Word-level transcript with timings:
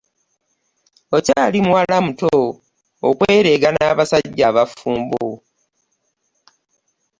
Okyali 1.17 1.57
muwala 1.65 1.97
muto 2.05 2.31
okwereega 3.09 3.69
n'abasajja 3.71 4.43
abafumbo 4.51 5.25